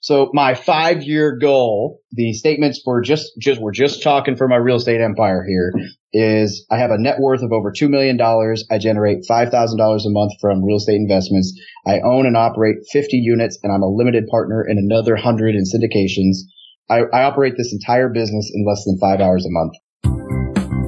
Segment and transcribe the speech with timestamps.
[0.00, 4.56] So my five year goal, the statements for just, just, we're just talking for my
[4.56, 5.72] real estate empire here
[6.12, 8.18] is I have a net worth of over $2 million.
[8.70, 11.60] I generate $5,000 a month from real estate investments.
[11.86, 15.64] I own and operate 50 units and I'm a limited partner in another 100 in
[15.64, 16.46] syndications.
[16.88, 19.74] I, I operate this entire business in less than five hours a month.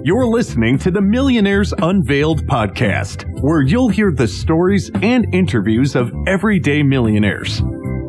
[0.03, 6.11] You're listening to the Millionaires Unveiled podcast, where you'll hear the stories and interviews of
[6.27, 7.61] everyday millionaires.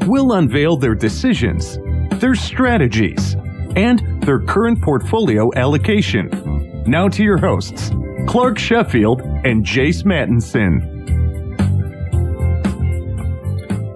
[0.08, 1.78] We'll unveil their decisions,
[2.20, 3.36] their strategies,
[3.76, 6.84] and their current portfolio allocation.
[6.88, 7.92] Now to your hosts,
[8.28, 10.88] Clark Sheffield and Jace Mattinson.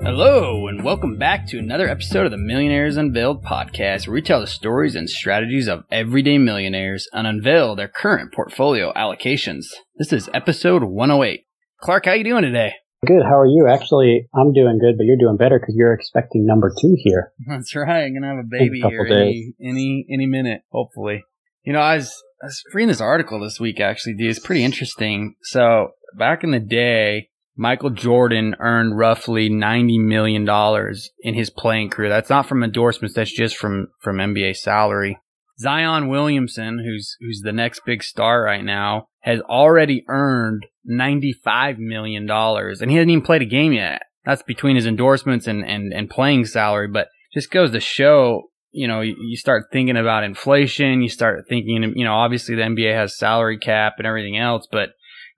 [0.03, 4.41] Hello, and welcome back to another episode of the Millionaires Unveiled podcast, where we tell
[4.41, 9.65] the stories and strategies of everyday millionaires and unveil their current portfolio allocations.
[9.97, 11.47] This is episode 108.
[11.81, 12.75] Clark, how you doing today?
[13.05, 13.23] Good.
[13.23, 13.67] How are you?
[13.69, 17.31] Actually, I'm doing good, but you're doing better because you're expecting number two here.
[17.47, 18.03] That's right.
[18.03, 21.23] I'm gonna have a baby a here any, any any minute, hopefully.
[21.63, 23.79] You know, I was I was reading this article this week.
[23.79, 25.35] Actually, dude, it's pretty interesting.
[25.41, 31.89] So back in the day, Michael Jordan earned roughly ninety million dollars in his playing
[31.89, 32.09] career.
[32.09, 33.15] That's not from endorsements.
[33.15, 35.19] That's just from from NBA salary.
[35.59, 42.29] Zion Williamson, who's who's the next big star right now, has already earned $95 million
[42.29, 44.03] and he hasn't even played a game yet.
[44.23, 48.87] That's between his endorsements and, and, and playing salary, but just goes to show, you
[48.87, 52.93] know, you, you start thinking about inflation, you start thinking, you know, obviously the NBA
[52.93, 54.89] has salary cap and everything else, but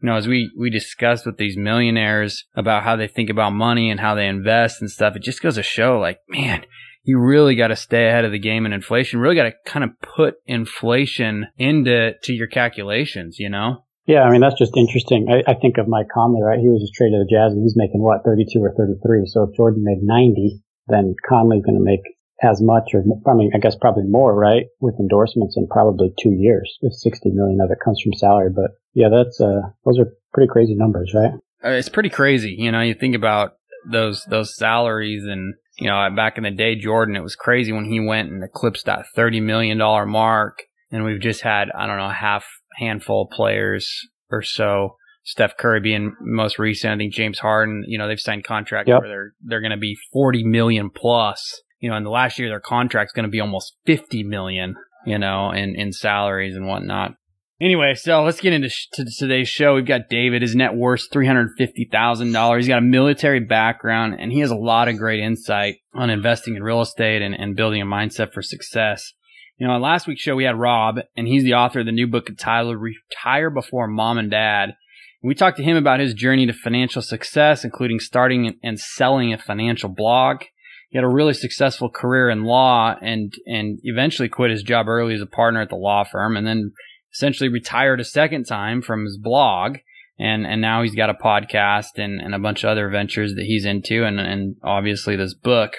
[0.01, 3.89] you know, as we, we discussed with these millionaires about how they think about money
[3.89, 6.65] and how they invest and stuff, it just goes to show like, man,
[7.07, 9.19] you really got to stay ahead of the game in inflation.
[9.19, 13.83] Really got to kind of put inflation into to your calculations, you know?
[14.05, 15.27] Yeah, I mean that's just interesting.
[15.31, 16.59] I, I think of Mike Conley, right?
[16.59, 19.25] He was just traded to the Jazz, and he's making what 32 or 33.
[19.27, 22.03] So if Jordan made 90, then Conley's going to make
[22.43, 24.65] as much, or I mean, I guess probably more, right?
[24.79, 28.51] With endorsements in probably two years, if 60 million of it comes from salary.
[28.53, 31.31] But yeah, that's uh, those are pretty crazy numbers, right?
[31.63, 32.81] Uh, It's pretty crazy, you know.
[32.81, 33.53] You think about
[33.89, 37.85] those those salaries, and you know, back in the day, Jordan, it was crazy when
[37.85, 40.59] he went and eclipsed that 30 million dollar mark,
[40.91, 42.45] and we've just had I don't know half
[42.77, 43.89] handful of players
[44.31, 44.95] or so.
[45.23, 46.93] Steph Curry being most recent.
[46.93, 48.99] I think James Harden, you know, they've signed contracts Yep.
[49.01, 51.61] where they're they're going to be 40 million plus.
[51.79, 54.75] You know, in the last year their contract's going to be almost 50 million.
[55.05, 57.13] You know, in in salaries and whatnot.
[57.59, 59.73] Anyway, so let's get into sh- to today's show.
[59.73, 60.43] We've got David.
[60.43, 62.65] His net worth three hundred fifty thousand dollars.
[62.65, 66.55] He's got a military background, and he has a lot of great insight on investing
[66.55, 69.13] in real estate and, and building a mindset for success.
[69.57, 71.91] You know, on last week's show we had Rob, and he's the author of the
[71.91, 74.75] new book entitled "Retire Before Mom and Dad."
[75.23, 79.37] We talked to him about his journey to financial success, including starting and selling a
[79.39, 80.43] financial blog.
[80.89, 85.15] He had a really successful career in law, and and eventually quit his job early
[85.15, 86.73] as a partner at the law firm, and then
[87.17, 89.77] essentially retired a second time from his blog
[90.19, 93.45] and and now he's got a podcast and, and a bunch of other ventures that
[93.45, 95.73] he's into and and obviously this book.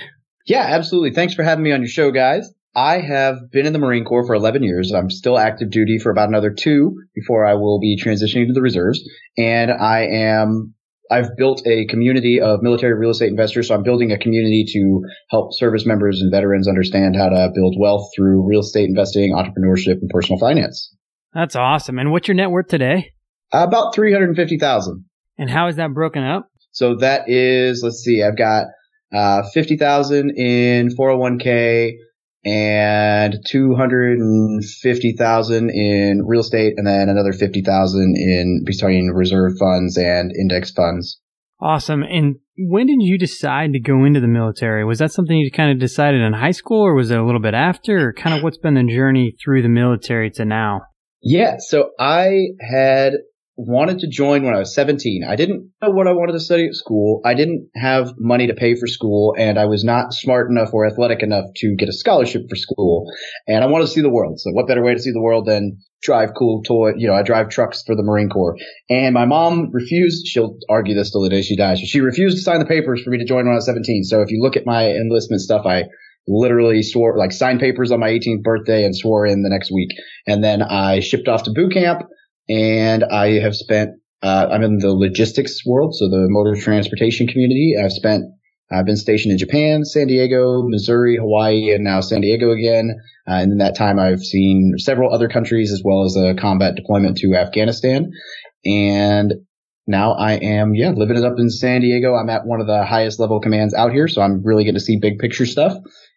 [0.46, 1.12] Yeah, absolutely.
[1.12, 2.50] Thanks for having me on your show, guys.
[2.74, 4.90] I have been in the Marine Corps for 11 years.
[4.90, 8.62] I'm still active duty for about another two before I will be transitioning to the
[8.62, 9.06] reserves.
[9.36, 10.74] And I am,
[11.10, 13.68] I've built a community of military real estate investors.
[13.68, 17.76] So I'm building a community to help service members and veterans understand how to build
[17.78, 20.94] wealth through real estate investing, entrepreneurship, and personal finance.
[21.34, 21.98] That's awesome.
[21.98, 23.12] And what's your net worth today?
[23.52, 25.04] About 350,000.
[25.38, 26.48] And how is that broken up?
[26.72, 28.66] So that is, let's see, I've got
[29.14, 31.92] uh, 50,000 in 401k
[32.44, 40.70] and 250,000 in real estate and then another 50,000 in between reserve funds and index
[40.70, 41.20] funds.
[41.60, 42.04] Awesome.
[42.04, 44.84] And when did you decide to go into the military?
[44.84, 47.40] Was that something you kind of decided in high school or was it a little
[47.40, 50.82] bit after or kind of what's been the journey through the military to now?
[51.20, 53.14] Yeah, so I had
[53.58, 55.24] wanted to join when I was 17.
[55.28, 57.20] I didn't know what I wanted to study at school.
[57.24, 60.86] I didn't have money to pay for school and I was not smart enough or
[60.86, 63.06] athletic enough to get a scholarship for school.
[63.48, 64.38] And I wanted to see the world.
[64.38, 67.24] So what better way to see the world than drive cool toy, you know, I
[67.24, 68.54] drive trucks for the Marine Corps.
[68.88, 71.80] And my mom refused, she'll argue this till the day she dies.
[71.80, 74.04] She refused to sign the papers for me to join when I was 17.
[74.04, 75.86] So if you look at my enlistment stuff, I
[76.28, 79.88] literally swore, like signed papers on my 18th birthday and swore in the next week.
[80.28, 82.02] And then I shipped off to boot camp
[82.48, 83.90] and I have spent,
[84.22, 85.94] uh, I'm in the logistics world.
[85.94, 87.74] So the motor transportation community.
[87.82, 88.24] I've spent,
[88.70, 92.96] I've been stationed in Japan, San Diego, Missouri, Hawaii, and now San Diego again.
[93.26, 96.74] Uh, and in that time, I've seen several other countries as well as a combat
[96.74, 98.10] deployment to Afghanistan.
[98.64, 99.34] And
[99.86, 102.14] now I am, yeah, living it up in San Diego.
[102.14, 104.08] I'm at one of the highest level commands out here.
[104.08, 105.74] So I'm really getting to see big picture stuff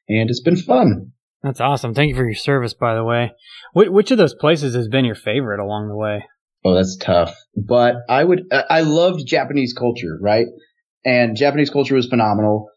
[0.10, 1.12] and it's been fun.
[1.44, 1.94] That's awesome.
[1.94, 3.32] Thank you for your service, by the way.
[3.74, 6.26] Wh- which of those places has been your favorite along the way?
[6.64, 7.36] Oh, that's tough.
[7.56, 10.48] But I would, I loved Japanese culture, right?
[11.04, 12.70] And Japanese culture was phenomenal.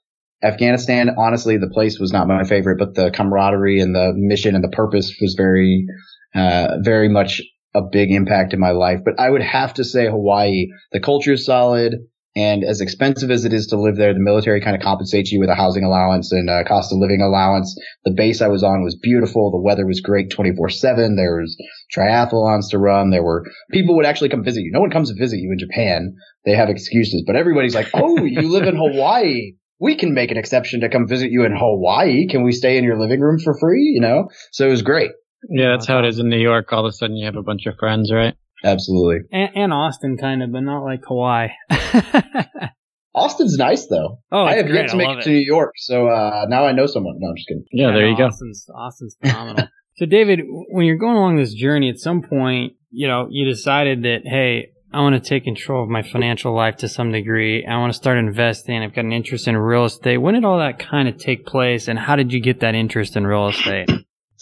[0.42, 4.64] Afghanistan, honestly, the place was not my favorite, but the camaraderie and the mission and
[4.64, 5.86] the purpose was very,
[6.34, 7.42] uh, very much
[7.74, 9.00] a big impact in my life.
[9.04, 10.68] But I would have to say Hawaii.
[10.92, 11.94] The culture is solid.
[12.36, 15.38] And as expensive as it is to live there, the military kind of compensates you
[15.38, 17.78] with a housing allowance and a cost of living allowance.
[18.04, 19.52] The base I was on was beautiful.
[19.52, 21.14] The weather was great 24 seven.
[21.14, 21.56] There was
[21.96, 23.10] triathlons to run.
[23.10, 24.72] There were people would actually come visit you.
[24.72, 26.16] No one comes to visit you in Japan.
[26.44, 29.52] They have excuses, but everybody's like, Oh, you live in Hawaii.
[29.78, 32.26] We can make an exception to come visit you in Hawaii.
[32.26, 33.92] Can we stay in your living room for free?
[33.94, 34.28] You know?
[34.50, 35.12] So it was great.
[35.50, 36.72] Yeah, that's how it is in New York.
[36.72, 38.34] All of a sudden, you have a bunch of friends, right?
[38.64, 39.26] Absolutely.
[39.30, 41.48] And, and Austin, kind of, but not like Hawaii.
[43.14, 44.18] Austin's nice though.
[44.32, 44.82] oh, I have great.
[44.82, 45.74] yet to make love it to New York.
[45.76, 47.16] So, uh, now I know someone.
[47.18, 47.64] No, I'm just kidding.
[47.70, 48.26] Yeah, there no, you go.
[48.26, 49.68] Austin's, Austin's phenomenal.
[49.96, 50.40] so, David,
[50.70, 54.72] when you're going along this journey, at some point, you know, you decided that, hey,
[54.92, 57.66] I want to take control of my financial life to some degree.
[57.66, 58.82] I want to start investing.
[58.82, 60.18] I've got an interest in real estate.
[60.18, 63.16] When did all that kind of take place, and how did you get that interest
[63.16, 63.90] in real estate?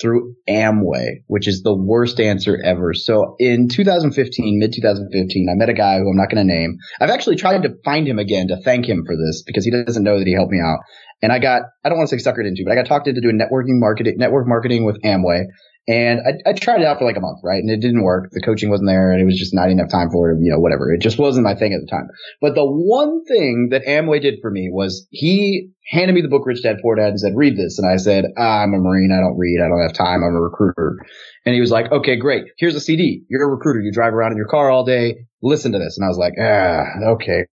[0.03, 2.93] Through Amway, which is the worst answer ever.
[2.93, 6.77] So in 2015, mid 2015, I met a guy who I'm not going to name.
[7.01, 10.03] I've actually tried to find him again to thank him for this because he doesn't
[10.03, 10.81] know that he helped me out.
[11.23, 13.21] And I got, I don't want to say suckered into, but I got talked into
[13.21, 15.45] doing networking marketing, network marketing with Amway.
[15.88, 17.58] And I, I tried it out for like a month, right?
[17.58, 18.31] And it didn't work.
[18.31, 20.61] The coaching wasn't there and it was just not enough time for it, you know,
[20.61, 20.93] whatever.
[20.93, 22.08] It just wasn't my thing at the time.
[22.40, 26.46] But the one thing that Amway did for me was he handed me the book
[26.46, 27.81] Rich Dad Poor Dad and said, read this.
[27.81, 29.10] And I said, I'm a Marine.
[29.12, 29.60] I don't read.
[29.60, 30.22] I don't have time.
[30.22, 30.98] I'm a recruiter.
[31.44, 32.44] And he was like, okay, great.
[32.58, 33.24] Here's a CD.
[33.29, 33.81] You're a recruiter.
[33.81, 35.27] You drive around in your car all day.
[35.43, 35.98] Listen to this.
[35.98, 37.46] And I was like, ah, okay,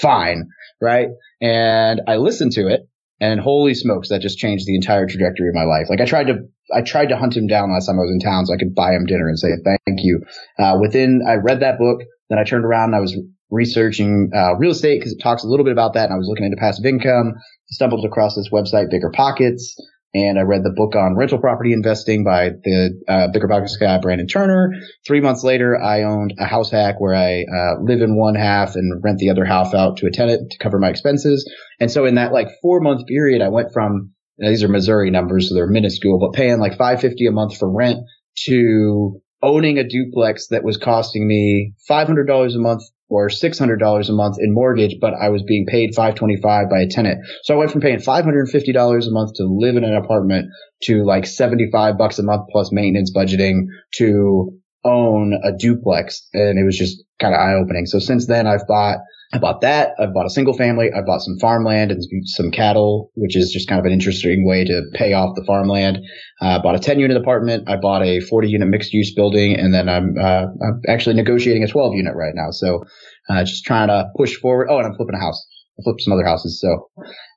[0.00, 0.48] fine.
[0.80, 1.08] Right.
[1.40, 2.82] And I listened to it
[3.22, 5.86] and holy smokes, that just changed the entire trajectory of my life.
[5.88, 6.40] Like I tried to,
[6.74, 8.74] I tried to hunt him down last time I was in town so I could
[8.74, 10.22] buy him dinner and say thank you.
[10.58, 12.02] Uh, within, I read that book.
[12.30, 13.16] Then I turned around and I was
[13.48, 16.06] researching uh, real estate because it talks a little bit about that.
[16.06, 17.34] And I was looking into passive income.
[17.68, 19.76] Stumbled across this website, Bigger Pockets,
[20.14, 23.98] and I read the book on rental property investing by the uh, Bigger Pockets guy
[23.98, 24.72] Brandon Turner.
[25.06, 28.74] Three months later, I owned a house hack where I uh, live in one half
[28.74, 31.50] and rent the other half out to a tenant to cover my expenses.
[31.80, 35.48] And so in that like four month period, I went from these are Missouri numbers,
[35.48, 38.00] so they're minuscule, but paying like five fifty a month for rent
[38.44, 43.58] to owning a duplex that was costing me five hundred dollars a month or six
[43.58, 46.80] hundred dollars a month in mortgage, but I was being paid five twenty five by
[46.80, 47.18] a tenant.
[47.42, 49.84] So I went from paying five hundred and fifty dollars a month to live in
[49.84, 50.48] an apartment
[50.84, 53.66] to like seventy five bucks a month plus maintenance budgeting
[53.96, 57.86] to own a duplex, and it was just kind of eye opening.
[57.86, 58.98] So since then, I've bought
[59.34, 59.94] I bought that.
[59.98, 60.90] I bought a single family.
[60.94, 64.64] I bought some farmland and some cattle, which is just kind of an interesting way
[64.64, 66.00] to pay off the farmland.
[66.42, 67.66] I uh, bought a 10 unit apartment.
[67.66, 69.56] I bought a 40 unit mixed use building.
[69.58, 72.50] And then I'm, uh, I'm actually negotiating a 12 unit right now.
[72.50, 72.84] So,
[73.30, 74.68] uh, just trying to push forward.
[74.70, 75.42] Oh, and I'm flipping a house.
[75.78, 76.60] I flipped some other houses.
[76.60, 76.90] So,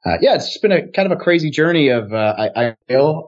[0.06, 2.76] uh, yeah, it's just been a kind of a crazy journey of, uh, I, I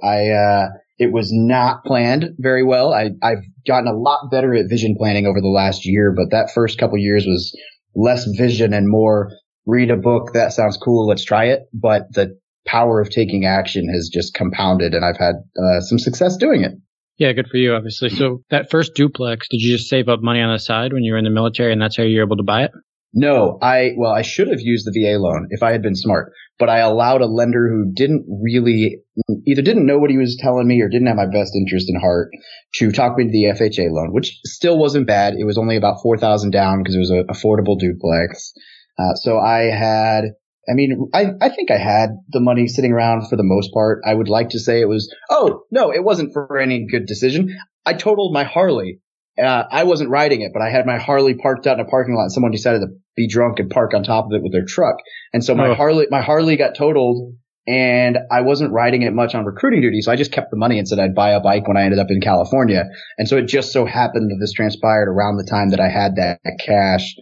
[0.04, 0.68] I, uh,
[0.98, 2.94] it was not planned very well.
[2.94, 6.52] I, I've gotten a lot better at vision planning over the last year, but that
[6.54, 7.56] first couple years was
[7.96, 9.32] less vision and more
[9.66, 10.34] read a book.
[10.34, 11.08] That sounds cool.
[11.08, 11.62] Let's try it.
[11.74, 16.36] But the power of taking action has just compounded and I've had uh, some success
[16.38, 16.74] doing it.
[17.18, 18.10] Yeah, good for you, obviously.
[18.10, 21.14] So that first duplex, did you just save up money on the side when you
[21.14, 22.72] were in the military and that's how you were able to buy it?
[23.14, 26.34] No, I, well, I should have used the VA loan if I had been smart,
[26.60, 29.00] but I allowed a lender who didn't really,
[29.48, 32.00] either didn't know what he was telling me or didn't have my best interest in
[32.00, 32.30] heart
[32.76, 35.36] to talk me to the FHA loan, which still wasn't bad.
[35.36, 38.54] It was only about 4,000 down because it was an affordable duplex.
[39.00, 40.26] Uh, so I had,
[40.70, 44.02] I mean, I, I think I had the money sitting around for the most part.
[44.06, 47.58] I would like to say it was, oh, no, it wasn't for any good decision.
[47.86, 49.00] I totaled my Harley
[49.42, 52.16] uh, I wasn't riding it, but I had my Harley parked out in a parking
[52.16, 52.24] lot.
[52.24, 54.98] And someone decided to be drunk and park on top of it with their truck.
[55.34, 55.76] And so my oh.
[55.76, 57.36] Harley, my Harley got totaled
[57.68, 60.02] and I wasn't riding it much on recruiting duty.
[60.02, 62.00] So I just kept the money and said I'd buy a bike when I ended
[62.00, 62.86] up in California.
[63.18, 66.16] And so it just so happened that this transpired around the time that I had
[66.16, 67.16] that cash.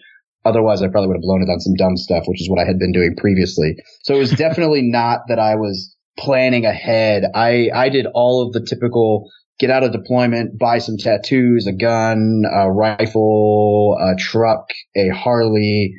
[0.46, 2.66] Otherwise, I probably would have blown it on some dumb stuff, which is what I
[2.66, 3.76] had been doing previously.
[4.04, 7.24] So it was definitely not that I was planning ahead.
[7.34, 11.74] I, I did all of the typical get out of deployment, buy some tattoos, a
[11.74, 15.94] gun, a rifle, a truck, a Harley,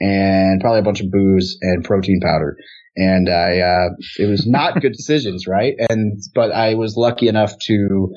[0.00, 2.56] and probably a bunch of booze and protein powder.
[2.96, 3.88] And I, uh,
[4.18, 5.74] it was not good decisions, right?
[5.88, 8.12] And, but I was lucky enough to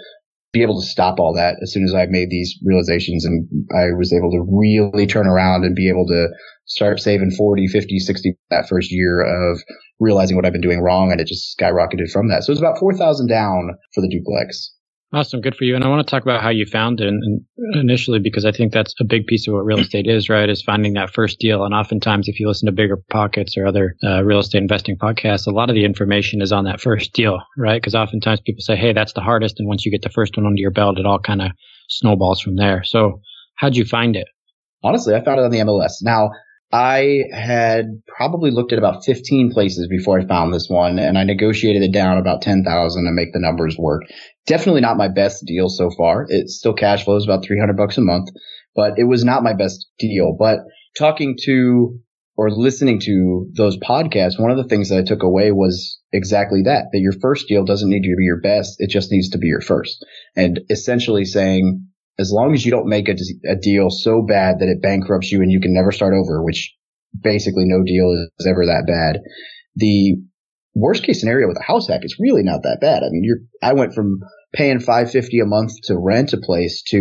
[0.52, 3.92] be able to stop all that as soon as I made these realizations and I
[3.98, 6.28] was able to really turn around and be able to
[6.66, 9.60] start saving 40, 50, 60 that first year of
[10.00, 11.12] realizing what I've been doing wrong.
[11.12, 12.44] And it just skyrocketed from that.
[12.44, 14.75] So it was about 4,000 down for the duplex.
[15.14, 15.76] Awesome, good for you.
[15.76, 17.14] And I want to talk about how you found it
[17.74, 20.50] initially because I think that's a big piece of what real estate is, right?
[20.50, 21.64] Is finding that first deal.
[21.64, 25.48] And oftentimes, if you listen to Bigger Pockets or other uh, real estate investing podcasts,
[25.48, 27.82] a lot of the information is on that first deal, right?
[27.82, 30.46] Because oftentimes people say, "Hey, that's the hardest," and once you get the first one
[30.46, 31.52] under your belt, it all kind of
[31.88, 32.84] snowballs from there.
[32.84, 33.22] So,
[33.56, 34.28] how'd you find it?
[34.84, 35.94] Honestly, I found it on the MLS.
[36.02, 36.32] Now,
[36.72, 41.24] I had probably looked at about 15 places before I found this one and I
[41.24, 44.04] negotiated it down about 10,000 to make the numbers work.
[44.46, 46.26] Definitely not my best deal so far.
[46.28, 48.30] It still cash flows about 300 bucks a month,
[48.76, 50.36] but it was not my best deal.
[50.38, 50.60] But
[50.98, 52.00] talking to
[52.38, 56.64] or listening to those podcasts, one of the things that I took away was exactly
[56.64, 58.76] that, that your first deal doesn't need to be your best.
[58.80, 60.06] It just needs to be your first.
[60.36, 63.16] And essentially saying, as long as you don't make a,
[63.50, 66.74] a deal so bad that it bankrupts you and you can never start over, which
[67.20, 69.22] basically no deal is ever that bad.
[69.76, 70.18] The
[70.74, 73.04] worst case scenario with a house hack is really not that bad.
[73.04, 74.20] I mean, you're, I went from
[74.54, 76.98] paying 550 a month to rent a place to,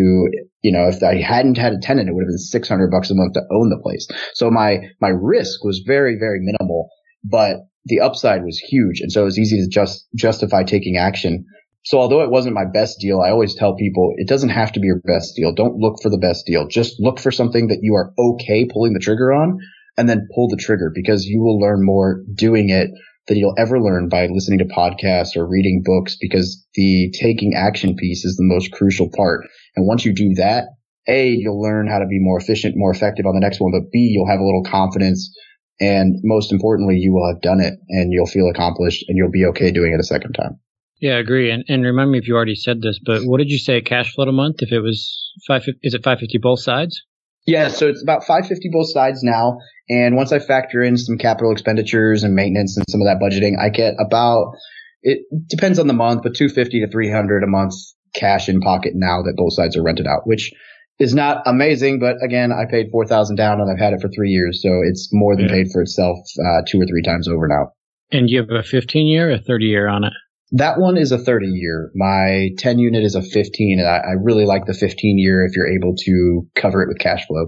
[0.62, 3.14] you know, if I hadn't had a tenant, it would have been 600 bucks a
[3.14, 4.08] month to own the place.
[4.34, 6.88] So my, my risk was very, very minimal,
[7.22, 9.00] but the upside was huge.
[9.00, 11.44] And so it was easy to just justify taking action.
[11.84, 14.80] So although it wasn't my best deal, I always tell people it doesn't have to
[14.80, 15.52] be your best deal.
[15.54, 16.66] Don't look for the best deal.
[16.66, 19.58] Just look for something that you are okay pulling the trigger on
[19.98, 22.90] and then pull the trigger because you will learn more doing it
[23.28, 27.96] than you'll ever learn by listening to podcasts or reading books because the taking action
[27.96, 29.46] piece is the most crucial part.
[29.76, 30.64] And once you do that,
[31.06, 33.90] A, you'll learn how to be more efficient, more effective on the next one, but
[33.92, 35.36] B, you'll have a little confidence.
[35.80, 39.44] And most importantly, you will have done it and you'll feel accomplished and you'll be
[39.46, 40.60] okay doing it a second time.
[41.04, 41.50] Yeah, I agree.
[41.50, 44.14] And, and remind me if you already said this, but what did you say cash
[44.14, 44.56] flow a month?
[44.60, 47.02] If it was five, is it five fifty both sides?
[47.46, 49.58] Yeah, so it's about five fifty both sides now.
[49.90, 53.62] And once I factor in some capital expenditures and maintenance and some of that budgeting,
[53.62, 54.54] I get about
[55.02, 57.74] it depends on the month, but two fifty to three hundred a month
[58.14, 60.52] cash in pocket now that both sides are rented out, which
[60.98, 64.08] is not amazing, but again, I paid four thousand down and I've had it for
[64.08, 65.52] three years, so it's more than yeah.
[65.56, 67.72] paid for itself uh, two or three times over now.
[68.10, 70.14] And you have a fifteen year or thirty year on it?
[70.56, 71.90] That one is a 30 year.
[71.94, 75.56] My 10 unit is a 15, and I, I really like the 15 year if
[75.56, 77.46] you're able to cover it with cash flow.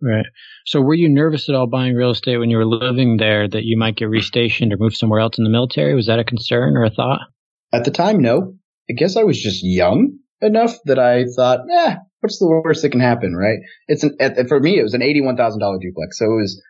[0.00, 0.26] Right.
[0.66, 3.64] So were you nervous at all buying real estate when you were living there that
[3.64, 5.94] you might get restationed or move somewhere else in the military?
[5.94, 7.20] Was that a concern or a thought?
[7.72, 8.54] At the time, no.
[8.88, 12.90] I guess I was just young enough that I thought, eh, what's the worst that
[12.90, 13.58] can happen, right?
[13.88, 16.18] It's an, for me, it was an $81,000 duplex.
[16.18, 16.62] So it was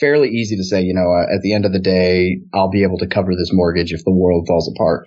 [0.00, 2.82] fairly easy to say, you know, uh, at the end of the day, I'll be
[2.82, 5.06] able to cover this mortgage if the world falls apart.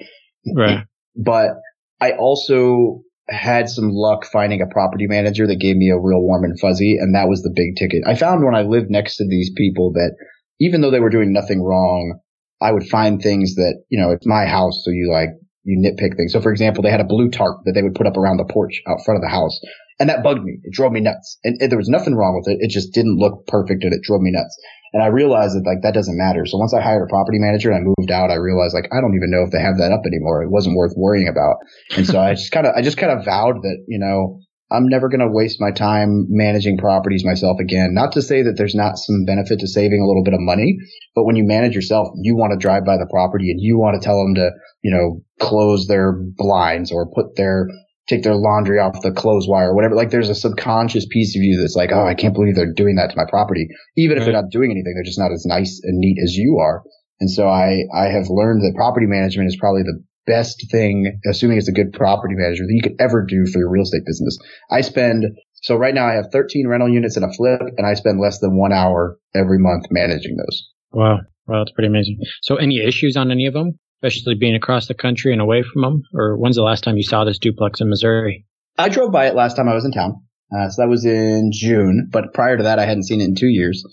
[0.56, 0.86] Right.
[1.16, 1.56] But
[2.00, 6.44] I also had some luck finding a property manager that gave me a real warm
[6.44, 8.04] and fuzzy, and that was the big ticket.
[8.06, 10.16] I found when I lived next to these people that
[10.60, 12.20] even though they were doing nothing wrong,
[12.62, 15.30] I would find things that, you know, it's my house, so you like,
[15.64, 16.34] you nitpick things.
[16.34, 18.52] So for example, they had a blue tarp that they would put up around the
[18.52, 19.60] porch out front of the house.
[20.00, 20.58] And that bugged me.
[20.64, 21.40] It drove me nuts.
[21.44, 22.60] And, and there was nothing wrong with it.
[22.60, 24.58] It just didn't look perfect and it drove me nuts.
[24.94, 26.46] And I realized that like that doesn't matter.
[26.46, 29.02] So once I hired a property manager and I moved out, I realized like I
[29.02, 30.44] don't even know if they have that up anymore.
[30.44, 31.58] It wasn't worth worrying about.
[31.98, 34.40] And so I just kind of I just kind of vowed that, you know,
[34.72, 37.94] I'm never going to waste my time managing properties myself again.
[37.94, 40.78] Not to say that there's not some benefit to saving a little bit of money,
[41.16, 44.02] but when you manage yourself, you want to drive by the property and you want
[44.02, 44.50] to tell them to,
[44.82, 47.68] you know, close their blinds or put their
[48.08, 49.96] take their laundry off the clothes wire or whatever.
[49.96, 52.96] Like there's a subconscious piece of you that's like, oh, I can't believe they're doing
[52.96, 53.68] that to my property.
[53.98, 54.20] Even right.
[54.20, 56.84] if they're not doing anything, they're just not as nice and neat as you are.
[57.20, 61.58] And so I, I have learned that property management is probably the best thing, assuming
[61.58, 64.38] it's a good property manager that you could ever do for your real estate business.
[64.70, 65.26] I spend,
[65.62, 68.40] so right now I have 13 rental units in a flip and I spend less
[68.40, 70.70] than one hour every month managing those.
[70.92, 71.20] Wow.
[71.48, 71.60] Wow.
[71.60, 72.20] That's pretty amazing.
[72.42, 73.80] So any issues on any of them?
[74.04, 76.04] Especially being across the country and away from them?
[76.14, 78.46] Or when's the last time you saw this duplex in Missouri?
[78.78, 80.24] I drove by it last time I was in town.
[80.56, 83.36] Uh, so that was in June, but prior to that, I hadn't seen it in
[83.36, 83.84] two years.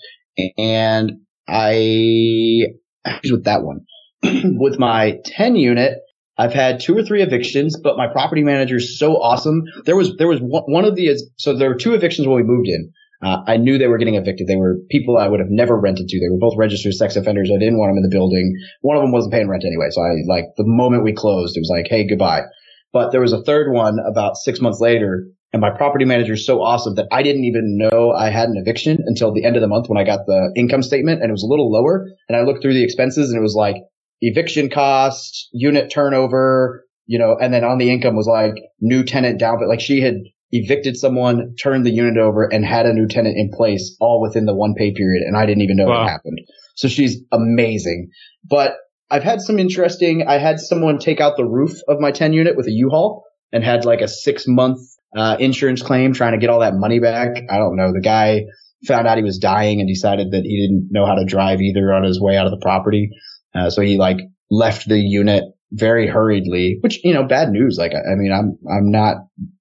[0.59, 1.13] And
[1.49, 2.67] I,
[3.31, 3.87] with that one,
[4.23, 5.99] with my 10 unit,
[6.37, 9.63] I've had two or three evictions, but my property manager is so awesome.
[9.85, 12.69] There was, there was one of the, so there were two evictions when we moved
[12.69, 12.93] in.
[13.23, 14.47] Uh, I knew they were getting evicted.
[14.47, 16.21] They were people I would have never rented to.
[16.21, 17.51] They were both registered sex offenders.
[17.55, 18.55] I didn't want them in the building.
[18.81, 19.89] One of them wasn't paying rent anyway.
[19.91, 22.43] So I like the moment we closed, it was like, Hey, goodbye.
[22.93, 26.47] But there was a third one about six months later and my property manager is
[26.47, 29.63] so awesome that I didn't even know I had an eviction until the end of
[29.63, 32.07] the month when I got the income statement and it was a little lower.
[32.29, 33.77] And I looked through the expenses and it was like
[34.21, 39.41] eviction costs, unit turnover, you know, and then on the income was like new tenant
[39.41, 40.19] down, but like she had
[40.53, 44.47] evicted someone, turned the unit over, and had a new tenant in place all within
[44.47, 45.23] the one pay period.
[45.27, 46.05] And I didn't even know wow.
[46.05, 46.41] it happened.
[46.75, 48.11] So she's amazing.
[48.49, 48.77] But
[49.11, 52.57] I've had some interesting, I had someone take out the roof of my 10 unit
[52.57, 54.81] with a U-Haul and had like a six month
[55.17, 57.31] uh, insurance claim trying to get all that money back.
[57.51, 57.93] I don't know.
[57.93, 58.45] The guy
[58.87, 61.93] found out he was dying and decided that he didn't know how to drive either
[61.93, 63.11] on his way out of the property.
[63.55, 64.19] Uh, so he like
[64.51, 67.77] left the unit very hurriedly, which, you know, bad news.
[67.79, 69.17] Like, I, I mean, I'm, I'm not,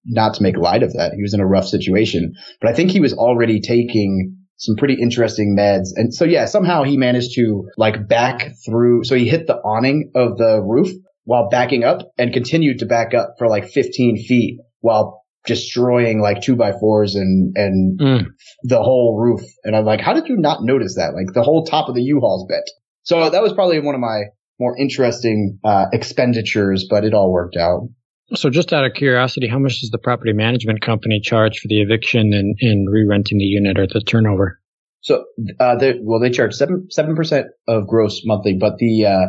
[0.06, 1.14] not to make light of that.
[1.16, 4.96] He was in a rough situation, but I think he was already taking some pretty
[4.96, 5.90] interesting meds.
[5.96, 9.04] And so, yeah, somehow he managed to like back through.
[9.06, 10.90] So he hit the awning of the roof
[11.24, 16.42] while backing up and continued to back up for like 15 feet while destroying like
[16.42, 18.26] two by fours and, and mm.
[18.64, 19.42] the whole roof.
[19.64, 21.14] And I'm like, how did you not notice that?
[21.14, 22.70] Like the whole top of the U-Haul's bent.
[23.04, 24.24] So that was probably one of my
[24.60, 27.88] more interesting uh, expenditures, but it all worked out.
[28.36, 31.82] So, just out of curiosity, how much does the property management company charge for the
[31.82, 34.60] eviction and, and re-renting the unit or the turnover?
[35.02, 35.26] So,
[35.60, 39.28] uh, well, they charge seven seven percent of gross monthly, but the uh,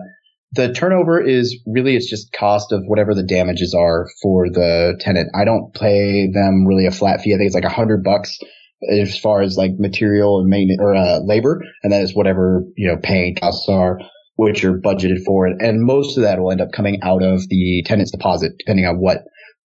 [0.52, 5.30] the turnover is really it's just cost of whatever the damages are for the tenant.
[5.34, 7.32] I don't pay them really a flat fee.
[7.32, 8.38] I think it's like a hundred bucks
[8.90, 12.88] as far as like material and maintenance or uh, labor, and then it's whatever you
[12.88, 13.98] know paying costs are
[14.40, 15.56] which are budgeted for, it.
[15.60, 18.96] and most of that will end up coming out of the tenant's deposit, depending on
[18.96, 19.18] what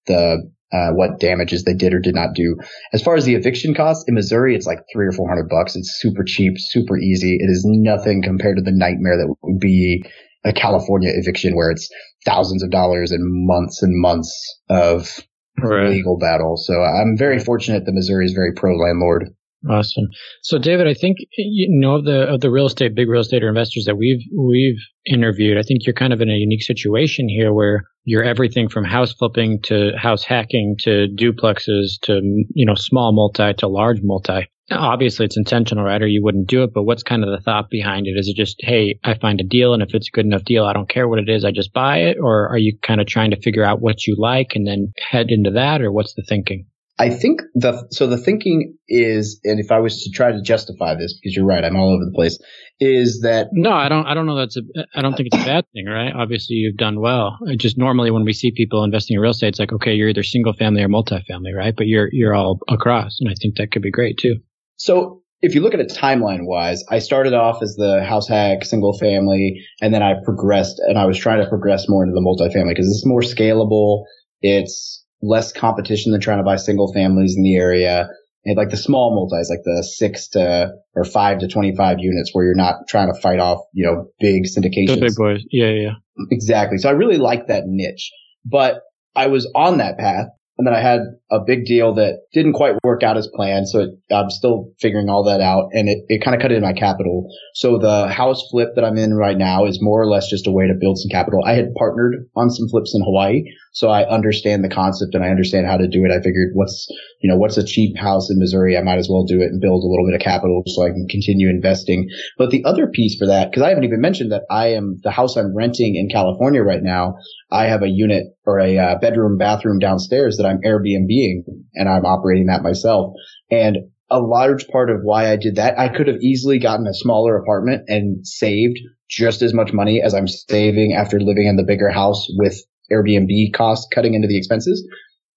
[0.05, 2.57] the uh, what damages they did or did not do.
[2.91, 5.77] As far as the eviction costs in Missouri, it's like three or four hundred bucks.
[5.77, 7.38] It's super cheap, super easy.
[7.39, 10.03] It is nothing compared to the nightmare that would be
[10.43, 11.89] a California eviction, where it's
[12.25, 15.21] thousands of dollars and months and months of
[15.57, 15.89] right.
[15.89, 16.57] legal battle.
[16.57, 19.29] So I'm very fortunate that Missouri is very pro landlord.
[19.69, 20.06] Awesome.
[20.43, 23.41] So, David, I think you know of the of the real estate, big real estate
[23.41, 25.58] investors that we've we've interviewed.
[25.58, 29.13] I think you're kind of in a unique situation here, where you're everything from house
[29.13, 32.21] flipping to house hacking to duplexes to
[32.54, 34.47] you know small multi to large multi.
[34.71, 36.01] Obviously, it's intentional, right?
[36.01, 36.71] Or you wouldn't do it.
[36.73, 38.17] But what's kind of the thought behind it?
[38.17, 40.65] Is it just, hey, I find a deal, and if it's a good enough deal,
[40.65, 42.17] I don't care what it is, I just buy it?
[42.19, 45.28] Or are you kind of trying to figure out what you like and then head
[45.30, 46.65] into that, or what's the thinking?
[46.97, 50.95] I think the so the thinking is, and if I was to try to justify
[50.95, 52.39] this, because you're right, I'm all over the place,
[52.79, 54.62] is that no, I don't, I don't know that's a,
[54.95, 56.13] I don't think it's a bad thing, right?
[56.15, 57.38] Obviously, you've done well.
[57.49, 60.08] I just normally when we see people investing in real estate, it's like, okay, you're
[60.08, 61.75] either single family or multifamily, right?
[61.75, 64.38] But you're you're all across, and I think that could be great too.
[64.77, 68.63] So if you look at it timeline wise, I started off as the house hack
[68.63, 72.21] single family, and then I progressed, and I was trying to progress more into the
[72.21, 74.03] multifamily because it's more scalable.
[74.41, 78.08] It's less competition than trying to buy single families in the area.
[78.43, 82.45] And like the small multis, like the six to or five to 25 units where
[82.45, 84.99] you're not trying to fight off, you know, big syndications.
[84.99, 85.43] The big boys.
[85.49, 85.93] Yeah, yeah.
[86.30, 86.78] Exactly.
[86.78, 88.12] So I really like that niche,
[88.45, 88.82] but
[89.15, 92.75] I was on that path And then I had a big deal that didn't quite
[92.84, 93.67] work out as planned.
[93.67, 96.65] So it, I'm still figuring all that out and it, it kind of cut into
[96.65, 97.28] my capital.
[97.56, 100.51] So the house flip that I'm in right now is more or less just a
[100.51, 101.43] way to build some capital.
[101.45, 103.43] I had partnered on some flips in Hawaii.
[103.75, 106.11] So I understand the concept and I understand how to do it.
[106.11, 106.88] I figured what's,
[107.19, 108.77] you know, what's a cheap house in Missouri?
[108.77, 110.91] I might as well do it and build a little bit of capital so I
[110.91, 112.07] can continue investing.
[112.38, 115.11] But the other piece for that, because I haven't even mentioned that I am the
[115.11, 117.15] house I'm renting in California right now.
[117.51, 122.05] I have a unit or a uh, bedroom bathroom downstairs that I'm Airbnbing and I'm
[122.05, 123.13] operating that myself.
[123.51, 123.77] And
[124.09, 127.35] a large part of why I did that, I could have easily gotten a smaller
[127.35, 131.89] apartment and saved just as much money as I'm saving after living in the bigger
[131.89, 132.57] house with
[132.91, 134.88] Airbnb costs cutting into the expenses.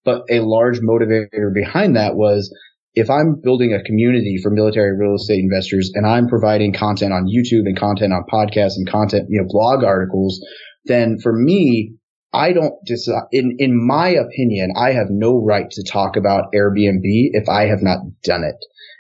[0.04, 2.54] But a large motivator behind that was
[2.94, 7.26] if I'm building a community for military real estate investors and I'm providing content on
[7.26, 10.44] YouTube and content on podcasts and content, you know, blog articles,
[10.84, 11.94] then for me,
[12.32, 17.02] I don't just in in my opinion, I have no right to talk about Airbnb
[17.02, 18.56] if I have not done it.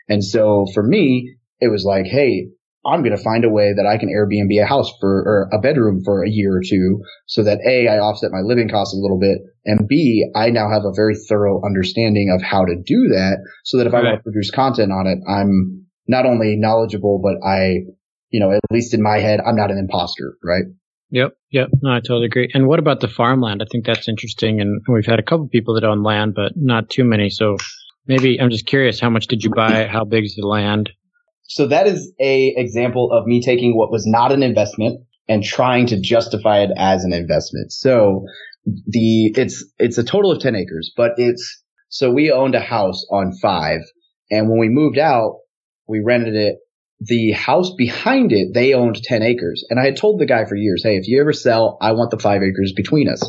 [0.08, 2.48] And so for me, it was like, hey,
[2.88, 5.60] I'm going to find a way that I can Airbnb a house for or a
[5.60, 9.00] bedroom for a year or two so that A, I offset my living costs a
[9.00, 13.08] little bit and B, I now have a very thorough understanding of how to do
[13.12, 17.20] that so that if I want to produce content on it, I'm not only knowledgeable,
[17.22, 17.84] but I,
[18.30, 20.64] you know, at least in my head, I'm not an imposter, right?
[21.10, 21.68] Yep, yep.
[21.82, 22.48] No, I totally agree.
[22.54, 23.62] And what about the farmland?
[23.62, 24.60] I think that's interesting.
[24.60, 27.28] And we've had a couple people that own land, but not too many.
[27.28, 27.56] So
[28.06, 29.86] maybe I'm just curious, how much did you buy?
[29.86, 30.90] How big is the land?
[31.48, 35.86] So that is a example of me taking what was not an investment and trying
[35.86, 37.72] to justify it as an investment.
[37.72, 38.24] So
[38.64, 43.04] the it's it's a total of 10 acres, but it's so we owned a house
[43.10, 43.80] on 5
[44.30, 45.38] and when we moved out,
[45.86, 46.56] we rented it
[47.00, 49.64] the house behind it, they owned 10 acres.
[49.70, 52.10] And I had told the guy for years, Hey, if you ever sell, I want
[52.10, 53.22] the five acres between us.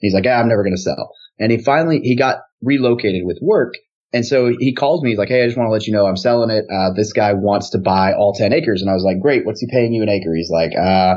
[0.00, 1.12] He's like, yeah, I'm never going to sell.
[1.38, 3.74] And he finally, he got relocated with work.
[4.12, 5.10] And so he calls me.
[5.10, 6.64] He's like, Hey, I just want to let you know I'm selling it.
[6.72, 8.80] Uh, this guy wants to buy all 10 acres.
[8.80, 9.44] And I was like, great.
[9.44, 10.34] What's he paying you an acre?
[10.34, 11.16] He's like, uh,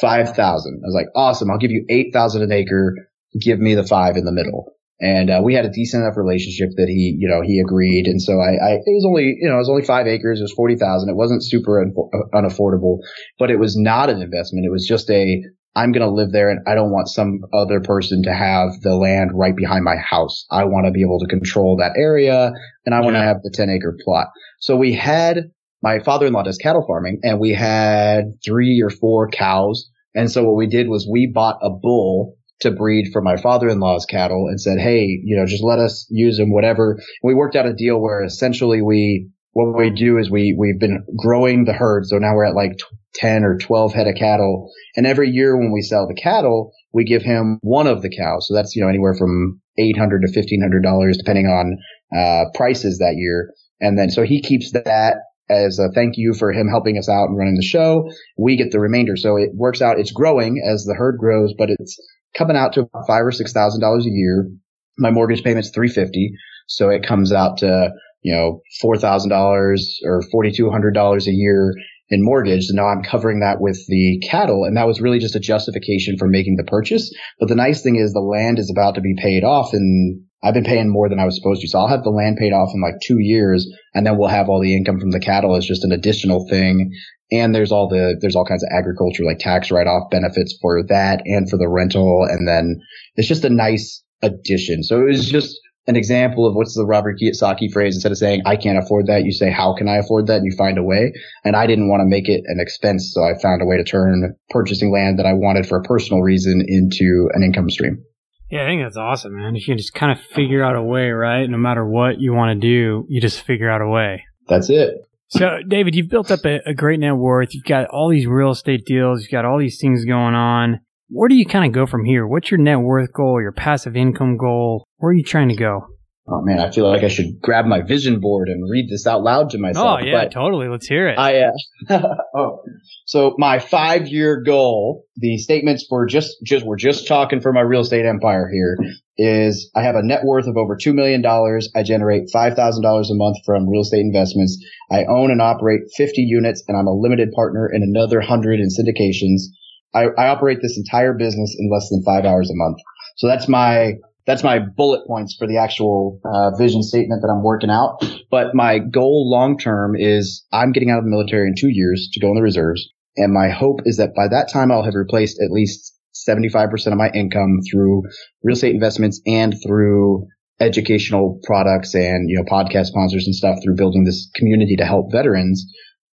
[0.00, 0.34] 5,000.
[0.36, 1.50] I was like, awesome.
[1.50, 2.94] I'll give you 8,000 an acre.
[3.40, 4.74] Give me the five in the middle.
[5.00, 8.06] And uh, we had a decent enough relationship that he, you know, he agreed.
[8.06, 10.38] And so I, I it was only, you know, it was only five acres.
[10.38, 11.10] It was forty thousand.
[11.10, 11.94] It wasn't super un-
[12.32, 12.98] unaffordable,
[13.38, 14.66] but it was not an investment.
[14.66, 15.42] It was just a,
[15.76, 18.94] I'm going to live there, and I don't want some other person to have the
[18.94, 20.46] land right behind my house.
[20.50, 22.52] I want to be able to control that area,
[22.86, 24.28] and I want to have the ten acre plot.
[24.60, 25.50] So we had
[25.82, 29.90] my father-in-law does cattle farming, and we had three or four cows.
[30.14, 34.06] And so what we did was we bought a bull to breed for my father-in-law's
[34.06, 36.92] cattle and said, Hey, you know, just let us use them, whatever.
[36.92, 40.78] And we worked out a deal where essentially we, what we do is we, we've
[40.78, 42.06] been growing the herd.
[42.06, 42.78] So now we're at like
[43.16, 44.70] 10 or 12 head of cattle.
[44.96, 48.48] And every year when we sell the cattle, we give him one of the cows.
[48.48, 51.78] So that's, you know, anywhere from 800 to $1,500 depending on,
[52.16, 53.50] uh, prices that year.
[53.80, 55.16] And then so he keeps that
[55.50, 58.10] as a thank you for him helping us out and running the show.
[58.38, 59.16] We get the remainder.
[59.16, 59.98] So it works out.
[59.98, 61.98] It's growing as the herd grows, but it's,
[62.36, 64.50] coming out to about five or six thousand dollars a year.
[64.98, 66.32] My mortgage payment's three fifty,
[66.66, 67.90] so it comes out to
[68.22, 71.74] you know four thousand dollars or forty two hundred dollars a year
[72.08, 72.68] in mortgage.
[72.68, 76.16] And now I'm covering that with the cattle, and that was really just a justification
[76.18, 77.12] for making the purchase.
[77.40, 80.54] But the nice thing is the land is about to be paid off, and I've
[80.54, 81.68] been paying more than I was supposed to.
[81.68, 84.48] So I'll have the land paid off in like two years, and then we'll have
[84.48, 86.92] all the income from the cattle as just an additional thing.
[87.32, 90.84] And there's all the, there's all kinds of agriculture like tax write off benefits for
[90.88, 92.26] that and for the rental.
[92.28, 92.80] And then
[93.16, 94.82] it's just a nice addition.
[94.82, 97.94] So it was just an example of what's the Robert Kiyosaki phrase.
[97.94, 100.36] Instead of saying, I can't afford that, you say, how can I afford that?
[100.36, 101.12] And you find a way.
[101.44, 103.12] And I didn't want to make it an expense.
[103.12, 106.22] So I found a way to turn purchasing land that I wanted for a personal
[106.22, 108.02] reason into an income stream.
[108.50, 109.54] Yeah, I think that's awesome, man.
[109.54, 111.48] You just kind of figure out a way, right?
[111.48, 114.24] No matter what you want to do, you just figure out a way.
[114.48, 114.94] That's it.
[115.28, 117.54] So, David, you've built up a, a, great net worth.
[117.54, 119.22] You've got all these real estate deals.
[119.22, 120.80] You've got all these things going on.
[121.08, 122.26] Where do you kind of go from here?
[122.26, 124.86] What's your net worth goal, your passive income goal?
[124.96, 125.86] Where are you trying to go?
[126.26, 129.22] Oh man, I feel like I should grab my vision board and read this out
[129.22, 130.00] loud to myself.
[130.00, 130.68] Oh yeah, totally.
[130.68, 131.18] Let's hear it.
[131.18, 131.50] I
[131.90, 132.00] uh,
[132.34, 132.62] oh,
[133.04, 135.04] so my five year goal.
[135.16, 138.78] The statements for just just we're just talking for my real estate empire here
[139.18, 141.24] is I have a net worth of over $2 million.
[141.24, 144.58] I generate $5,000 a month from real estate investments.
[144.90, 148.68] I own and operate 50 units and I'm a limited partner in another 100 in
[148.68, 149.54] syndications.
[149.94, 152.78] I, I operate this entire business in less than five hours a month.
[153.16, 153.94] So that's my,
[154.26, 158.04] that's my bullet points for the actual uh, vision statement that I'm working out.
[158.30, 162.08] But my goal long term is I'm getting out of the military in two years
[162.12, 162.88] to go in the reserves.
[163.16, 165.92] And my hope is that by that time I'll have replaced at least
[166.28, 168.02] 75% of my income through
[168.42, 170.26] real estate investments and through
[170.60, 175.12] educational products and, you know, podcast sponsors and stuff through building this community to help
[175.12, 175.66] veterans.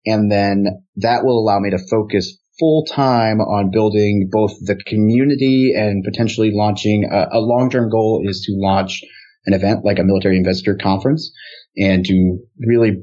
[0.06, 5.72] And then that will allow me to focus full time on building both the community
[5.74, 9.02] and potentially launching uh, a, a long term goal is to launch
[9.46, 11.32] an event like a military investor conference
[11.76, 13.02] and to really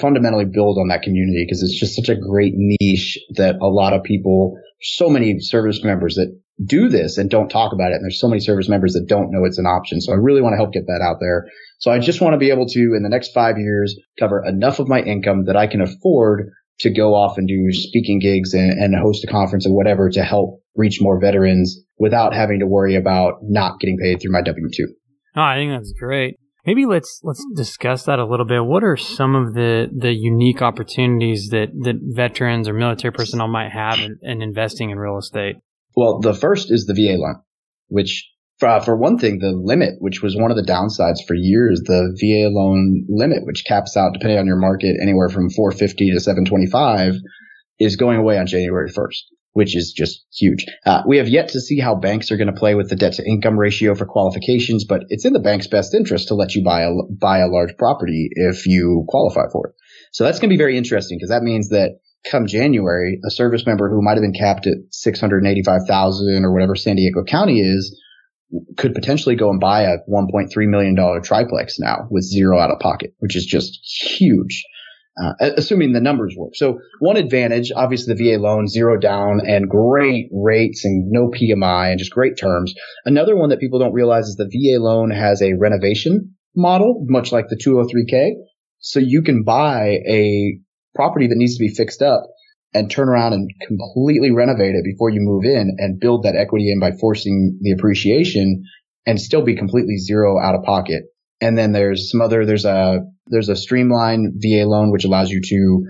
[0.00, 3.92] fundamentally build on that community because it's just such a great niche that a lot
[3.92, 7.96] of people, so many service members that do this and don't talk about it.
[7.96, 10.00] And there's so many service members that don't know it's an option.
[10.00, 11.46] So I really want to help get that out there.
[11.78, 14.78] So I just want to be able to, in the next five years, cover enough
[14.78, 18.72] of my income that I can afford to go off and do speaking gigs and,
[18.72, 22.96] and host a conference or whatever to help reach more veterans without having to worry
[22.96, 24.84] about not getting paid through my W-2.
[25.36, 26.36] Oh, I think that's great.
[26.66, 28.64] Maybe let's let's discuss that a little bit.
[28.64, 33.70] What are some of the, the unique opportunities that, that veterans or military personnel might
[33.70, 35.56] have in, in investing in real estate?
[35.94, 37.42] Well, the first is the VA loan,
[37.88, 41.82] which for, for one thing, the limit, which was one of the downsides for years,
[41.84, 46.20] the VA loan limit, which caps out depending on your market anywhere from 450 to
[46.20, 47.14] 725
[47.80, 49.22] is going away on January 1st
[49.54, 50.66] which is just huge.
[50.84, 53.14] Uh, we have yet to see how banks are going to play with the debt
[53.14, 56.62] to income ratio for qualifications, but it's in the bank's best interest to let you
[56.62, 59.74] buy a buy a large property if you qualify for it.
[60.12, 63.64] So that's going to be very interesting because that means that come January, a service
[63.64, 68.00] member who might have been capped at 685,000 or whatever San Diego County is
[68.76, 73.14] could potentially go and buy a $1.3 million triplex now with zero out of pocket,
[73.18, 74.64] which is just huge
[75.16, 76.54] uh, assuming the numbers work.
[76.54, 81.90] So one advantage, obviously the VA loan, zero down and great rates and no PMI
[81.90, 82.74] and just great terms.
[83.04, 87.30] Another one that people don't realize is the VA loan has a renovation model, much
[87.30, 88.32] like the 203K.
[88.80, 90.58] So you can buy a
[90.94, 92.24] property that needs to be fixed up
[92.74, 96.70] and turn around and completely renovate it before you move in and build that equity
[96.70, 98.64] in by forcing the appreciation
[99.06, 101.04] and still be completely zero out of pocket.
[101.40, 105.40] And then there's some other, there's a there's a streamline VA loan, which allows you
[105.42, 105.86] to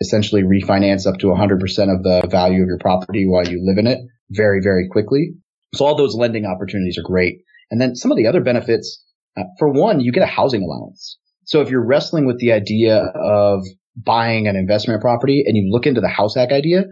[0.00, 1.54] essentially refinance up to 100%
[1.94, 3.98] of the value of your property while you live in it
[4.30, 5.34] very, very quickly.
[5.74, 7.38] So all those lending opportunities are great.
[7.70, 9.02] And then some of the other benefits,
[9.36, 11.18] uh, for one, you get a housing allowance.
[11.44, 13.62] So if you're wrestling with the idea of
[14.04, 16.84] buying an investment property and you look into the house hack idea,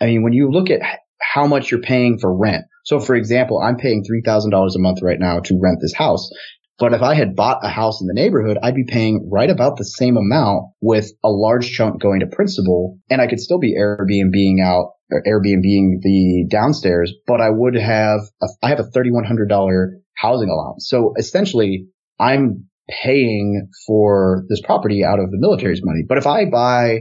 [0.00, 0.80] I mean, when you look at
[1.20, 2.64] how much you're paying for rent.
[2.84, 6.30] So for example, I'm paying $3,000 a month right now to rent this house.
[6.78, 9.76] But if I had bought a house in the neighborhood, I'd be paying right about
[9.76, 13.76] the same amount with a large chunk going to principal and I could still be
[13.76, 19.88] Airbnb out or Airbnb the downstairs, but I would have, a, I have a $3,100
[20.16, 20.88] housing allowance.
[20.88, 26.02] So essentially I'm paying for this property out of the military's money.
[26.08, 27.00] But if I buy,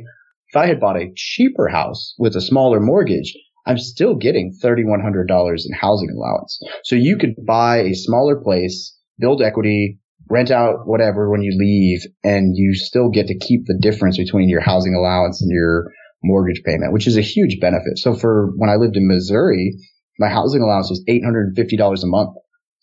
[0.50, 3.34] if I had bought a cheaper house with a smaller mortgage,
[3.66, 6.60] I'm still getting $3,100 in housing allowance.
[6.84, 12.02] So you could buy a smaller place build equity, rent out whatever when you leave,
[12.24, 15.92] and you still get to keep the difference between your housing allowance and your
[16.24, 17.98] mortgage payment, which is a huge benefit.
[17.98, 19.74] So for when I lived in Missouri,
[20.20, 22.36] my housing allowance was $850 a month.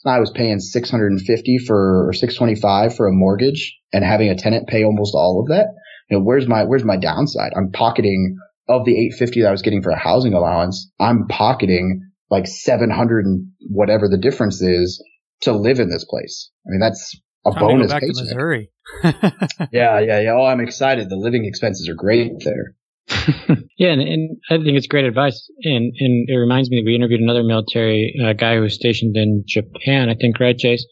[0.06, 4.84] I was paying 650 for or 625 for a mortgage and having a tenant pay
[4.84, 5.68] almost all of that.
[6.10, 7.52] You know, where's my where's my downside?
[7.56, 8.36] I'm pocketing
[8.68, 13.26] of the 850 that I was getting for a housing allowance, I'm pocketing like 700
[13.26, 15.04] and whatever the difference is
[15.42, 16.50] to live in this place.
[16.66, 17.92] I mean, that's a Time bonus.
[17.92, 18.70] To go back to Missouri.
[19.72, 20.34] yeah, yeah, yeah.
[20.34, 21.10] Oh, I'm excited.
[21.10, 22.74] The living expenses are great there.
[23.78, 25.48] yeah, and, and, I think it's great advice.
[25.62, 29.16] And, and it reminds me that we interviewed another military uh, guy who was stationed
[29.16, 30.86] in Japan, I think, right, Chase?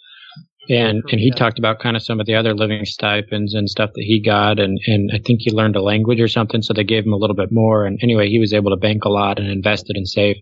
[0.69, 1.35] And and he yeah.
[1.35, 4.61] talked about kind of some of the other living stipends and stuff that he got,
[4.61, 7.17] and and I think he learned a language or something, so they gave him a
[7.17, 7.85] little bit more.
[7.85, 10.37] And anyway, he was able to bank a lot and invested and save.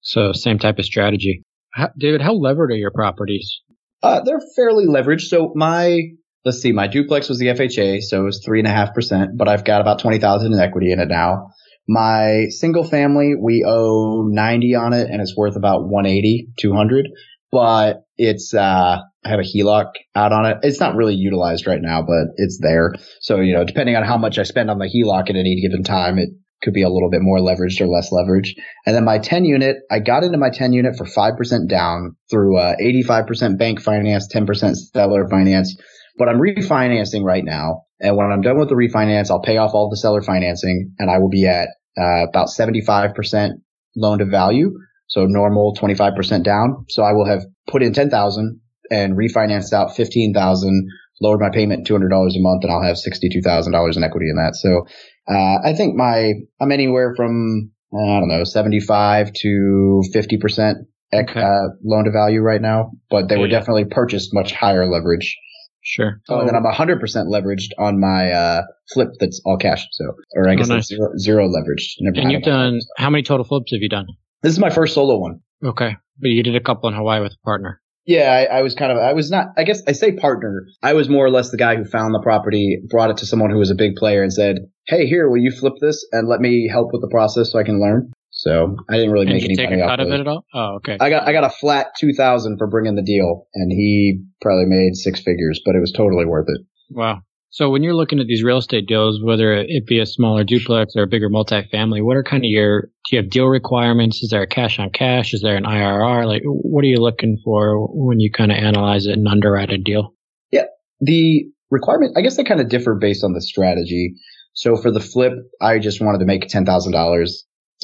[0.00, 1.42] So same type of strategy.
[1.74, 3.60] How, David, how levered are your properties?
[4.02, 5.22] Uh, they're fairly leveraged.
[5.22, 6.00] So my,
[6.48, 9.36] let's see, my duplex was the FHA, so it was three and a half percent,
[9.36, 11.50] but I've got about 20,000 in equity in it now.
[11.86, 17.08] My single family, we owe 90 on it and it's worth about 180, 200,
[17.52, 20.56] but it's, uh, I have a HELOC out on it.
[20.62, 22.94] It's not really utilized right now, but it's there.
[23.20, 25.82] So, you know, depending on how much I spend on the HELOC at any given
[25.82, 26.30] time, it
[26.62, 28.56] could be a little bit more leveraged or less leveraged.
[28.86, 32.56] And then my 10 unit, I got into my 10 unit for 5% down through
[32.56, 35.76] uh, 85% bank finance, 10% seller finance.
[36.18, 37.84] But I'm refinancing right now.
[38.00, 41.10] And when I'm done with the refinance, I'll pay off all the seller financing and
[41.10, 43.50] I will be at uh, about 75%
[43.96, 44.72] loan to value.
[45.08, 46.84] So normal 25% down.
[46.90, 50.88] So I will have put in 10,000 and refinanced out 15,000,
[51.20, 54.54] lowered my payment $200 a month and I'll have $62,000 in equity in that.
[54.54, 54.86] So
[55.28, 60.78] uh, I think my I'm anywhere from I don't know 75 to 50 percent
[61.12, 61.40] Okay.
[61.40, 65.38] uh, loan to value right now, but they were definitely purchased much higher leverage.
[65.82, 66.20] Sure.
[66.28, 68.62] Oh, and then I'm 100% leveraged on my uh,
[68.92, 69.86] flip that's all cash.
[69.92, 70.04] So,
[70.36, 71.94] or I guess Oh, that's zero, zero leveraged.
[72.00, 74.06] Never And you've done how many total flips have you done?
[74.42, 75.40] This is my first solo one.
[75.64, 77.80] Okay, but you did a couple in Hawaii with a partner.
[78.04, 80.66] Yeah, I, I was kind of, I was not, I guess I say partner.
[80.82, 83.50] I was more or less the guy who found the property, brought it to someone
[83.50, 86.40] who was a big player and said, Hey, here, will you flip this and let
[86.40, 88.10] me help with the process so I can learn?
[88.38, 90.20] So I didn't really make did any take money a off cut of it.
[90.20, 90.44] at all?
[90.54, 90.96] Oh, okay.
[91.00, 94.94] I got, I got a flat 2000 for bringing the deal and he probably made
[94.94, 96.60] six figures, but it was totally worth it.
[96.90, 97.22] Wow.
[97.50, 100.94] So when you're looking at these real estate deals, whether it be a smaller duplex
[100.94, 104.22] or a bigger multifamily, what are kind of your, do you have deal requirements?
[104.22, 105.34] Is there a cash on cash?
[105.34, 106.24] Is there an IRR?
[106.24, 109.78] Like, what are you looking for when you kind of analyze it and underwrite a
[109.78, 110.14] deal?
[110.52, 110.66] Yeah,
[111.00, 114.14] the requirement, I guess they kind of differ based on the strategy.
[114.52, 117.28] So for the flip, I just wanted to make $10,000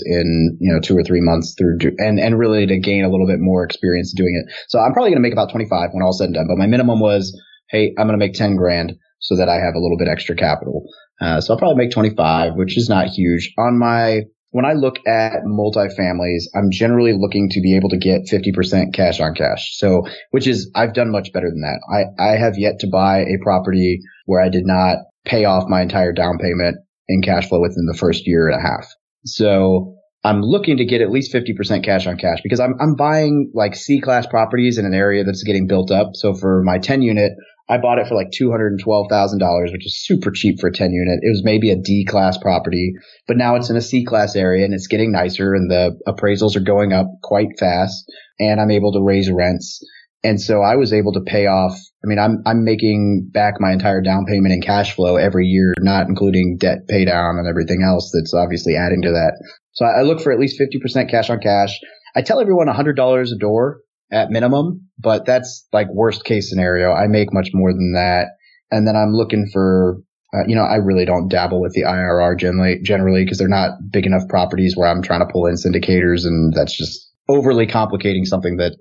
[0.05, 3.27] in, you know, two or three months through, and, and really to gain a little
[3.27, 4.53] bit more experience doing it.
[4.69, 6.67] So I'm probably going to make about 25 when all said and done, but my
[6.67, 7.37] minimum was,
[7.71, 10.37] Hey, I'm going to make 10 grand so that I have a little bit extra
[10.37, 10.85] capital.
[11.21, 14.97] Uh, so I'll probably make 25, which is not huge on my, when I look
[15.07, 19.77] at multifamilies, I'm generally looking to be able to get 50% cash on cash.
[19.79, 21.81] So, which is, I've done much better than that.
[21.91, 25.83] I, I have yet to buy a property where I did not pay off my
[25.83, 26.77] entire down payment
[27.09, 28.87] in cash flow within the first year and a half.
[29.25, 33.51] So I'm looking to get at least 50% cash on cash because I'm, I'm buying
[33.55, 36.11] like C class properties in an area that's getting built up.
[36.15, 37.33] So for my 10 unit,
[37.69, 41.21] I bought it for like $212,000, which is super cheap for a 10 unit.
[41.23, 42.93] It was maybe a D class property,
[43.27, 46.57] but now it's in a C class area and it's getting nicer and the appraisals
[46.57, 49.83] are going up quite fast and I'm able to raise rents.
[50.25, 51.79] And so I was able to pay off.
[52.03, 55.75] I mean, I'm, I'm making back my entire down payment in cash flow every year,
[55.81, 59.35] not including debt pay down and everything else that's obviously adding to that.
[59.73, 61.79] So I look for at least 50% cash on cash.
[62.17, 66.93] I tell everyone $100 a door at minimum, but that's like worst case scenario.
[66.93, 68.29] I make much more than that.
[68.71, 69.99] And then I'm looking for,
[70.33, 73.73] uh, you know, I really don't dabble with the IRR generally, generally because they're not
[73.93, 78.25] big enough properties where I'm trying to pull in syndicators and that's just overly complicating
[78.25, 78.77] something that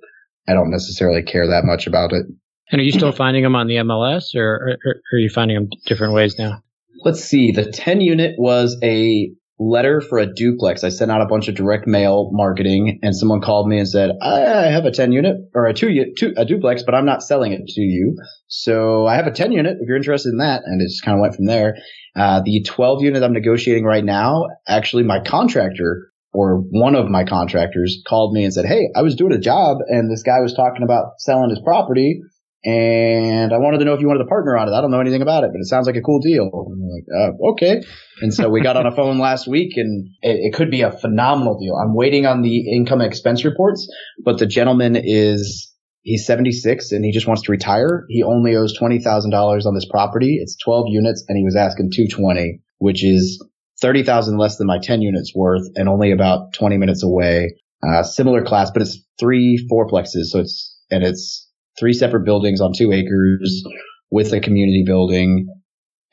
[0.48, 2.26] I don't necessarily care that much about it.
[2.72, 5.56] And are you still finding them on the MLS or, or, or are you finding
[5.56, 6.64] them different ways now?
[7.04, 7.52] Let's see.
[7.52, 9.30] The 10 unit was a
[9.60, 10.84] letter for a duplex.
[10.84, 14.12] I sent out a bunch of direct mail marketing and someone called me and said,
[14.22, 17.24] I have a 10 unit or a two, u- two a duplex, but I'm not
[17.24, 18.18] selling it to you.
[18.48, 20.64] So I have a 10 unit if you're interested in that.
[20.66, 21.78] And it just kind of went from there.
[22.16, 27.24] Uh, the 12 unit I'm negotiating right now, actually my contractor or one of my
[27.24, 30.54] contractors called me and said, Hey, I was doing a job and this guy was
[30.54, 32.22] talking about selling his property
[32.66, 34.72] and I wanted to know if you wanted to partner on it.
[34.72, 36.50] I don't know anything about it, but it sounds like a cool deal.
[36.70, 37.84] And I'm like, uh, okay.
[38.22, 40.92] And so we got on a phone last week and it, it could be a
[40.92, 41.76] phenomenal deal.
[41.76, 43.92] I'm waiting on the income and expense reports,
[44.24, 48.06] but the gentleman is, he's 76 and he just wants to retire.
[48.08, 50.40] He only owes $20,000 on this property.
[50.42, 53.46] It's 12 units and he was asking 220, which is
[53.84, 57.54] 30,000 less than my 10 units worth and only about 20 minutes away.
[57.86, 60.28] Uh, similar class, but it's three fourplexes.
[60.28, 63.64] So it's, and it's three separate buildings on two acres
[64.10, 65.48] with a community building.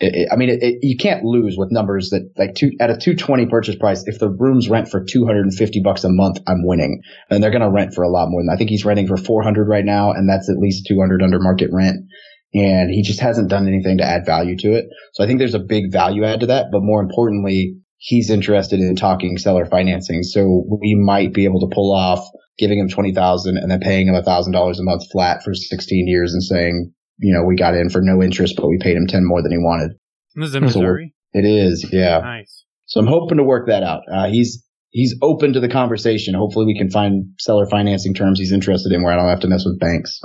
[0.00, 2.96] It, it, I mean, it, you can't lose with numbers that like two at a
[2.96, 4.02] 220 purchase price.
[4.04, 7.70] If the rooms rent for 250 bucks a month, I'm winning and they're going to
[7.70, 10.10] rent for a lot more than I think he's renting for 400 right now.
[10.10, 12.06] And that's at least 200 under market rent.
[12.52, 14.86] And he just hasn't done anything to add value to it.
[15.14, 16.66] So I think there's a big value add to that.
[16.72, 20.22] But more importantly, he's interested in talking seller financing.
[20.24, 22.26] So we might be able to pull off
[22.58, 26.42] giving him 20,000 and then paying him $1,000 a month flat for 16 years and
[26.42, 29.42] saying, you know, we got in for no interest, but we paid him 10 more
[29.42, 29.92] than he wanted.
[30.34, 31.14] This is in So- Missouri.
[31.32, 31.88] It is.
[31.92, 32.18] Yeah.
[32.18, 32.64] Nice.
[32.86, 34.02] So I'm hoping to work that out.
[34.12, 36.34] Uh, he's, he's open to the conversation.
[36.34, 39.48] Hopefully we can find seller financing terms he's interested in where I don't have to
[39.48, 40.20] mess with banks.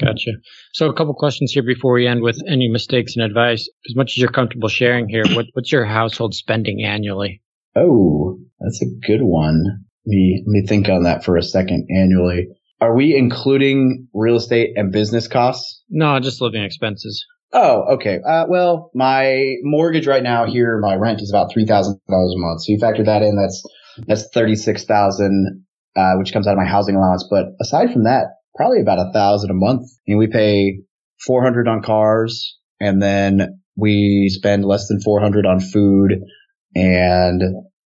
[0.00, 0.32] Gotcha.
[0.72, 3.68] So a couple questions here before we end with any mistakes and advice.
[3.88, 7.42] As much as you're comfortable sharing here, what, what's your household spending annually?
[7.76, 9.62] Oh, that's a good one.
[10.06, 12.48] Let me, let me think on that for a second annually.
[12.80, 15.82] Are we including real estate and business costs?
[15.90, 17.26] No, just living expenses.
[17.52, 18.20] Oh, okay.
[18.26, 22.38] Uh, well, my mortgage right now here, my rent is about three thousand dollars a
[22.38, 22.60] month.
[22.62, 23.62] So you factor that in, that's
[24.06, 25.64] that's thirty six thousand,
[25.96, 27.26] uh, which comes out of my housing allowance.
[27.28, 28.26] But aside from that,
[28.58, 29.88] probably about a thousand a month.
[30.06, 30.80] And we pay
[31.26, 36.12] four hundred on cars, and then we spend less than four hundred on food,
[36.74, 37.40] and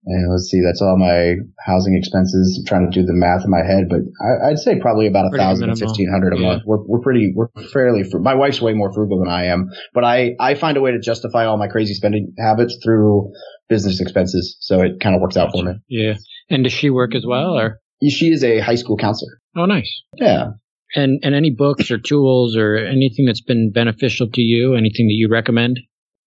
[0.03, 2.57] and let's see, that's all my housing expenses.
[2.59, 5.31] I'm trying to do the math in my head, but I, I'd say probably about
[5.31, 6.47] a thousand to fifteen hundred a Yeah.
[6.47, 6.63] month.
[6.65, 8.03] We're we're pretty we're fairly.
[8.03, 10.91] Fru- my wife's way more frugal than I am, but I I find a way
[10.91, 13.31] to justify all my crazy spending habits through
[13.69, 15.73] business expenses, so it kind of works out for me.
[15.87, 16.15] Yeah.
[16.49, 17.77] And does she work as well or?
[18.03, 19.33] She is a high school counselor.
[19.55, 20.01] Oh, nice.
[20.17, 20.53] Yeah.
[20.93, 24.73] And and any books or tools or anything that's been beneficial to you?
[24.75, 25.79] Anything that you recommend?